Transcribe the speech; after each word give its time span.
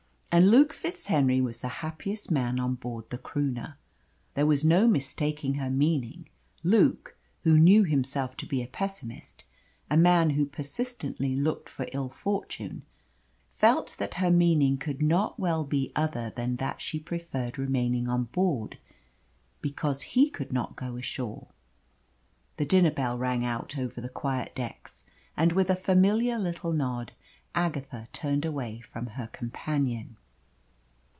And 0.33 0.49
Luke 0.49 0.71
FitzHenry 0.71 1.41
was 1.43 1.59
the 1.59 1.67
happiest 1.83 2.31
man 2.31 2.57
on 2.57 2.75
board 2.75 3.09
the 3.09 3.17
Croonah. 3.17 3.75
There 4.33 4.45
was 4.45 4.63
no 4.63 4.87
mistaking 4.87 5.55
her 5.55 5.69
meaning. 5.69 6.29
Luke, 6.63 7.17
who 7.43 7.57
knew 7.59 7.83
himself 7.83 8.37
to 8.37 8.45
be 8.45 8.61
a 8.63 8.67
pessimist 8.67 9.43
a 9.89 9.97
man 9.97 10.29
who 10.29 10.45
persistently 10.45 11.35
looked 11.35 11.67
for 11.67 11.85
ill 11.91 12.07
fortune 12.07 12.83
felt 13.49 13.97
that 13.97 14.13
her 14.23 14.31
meaning 14.31 14.77
could 14.77 15.01
not 15.01 15.37
well 15.37 15.65
be 15.65 15.91
other 15.97 16.29
than 16.33 16.55
that 16.55 16.81
she 16.81 16.97
preferred 16.97 17.59
remaining 17.59 18.07
on 18.07 18.23
board 18.31 18.77
because 19.59 20.01
he 20.15 20.29
could 20.29 20.53
not 20.53 20.77
go 20.77 20.95
ashore. 20.95 21.47
The 22.55 22.63
dinner 22.63 22.91
bell 22.91 23.17
rang 23.17 23.43
out 23.43 23.77
over 23.77 23.99
the 23.99 24.07
quiet 24.07 24.55
decks, 24.55 25.03
and, 25.35 25.51
with 25.51 25.69
a 25.69 25.75
familiar 25.75 26.39
little 26.39 26.71
nod, 26.71 27.11
Agatha 27.53 28.07
turned 28.13 28.45
away 28.45 28.79
from 28.79 29.07
her 29.07 29.27
companion. 29.33 30.15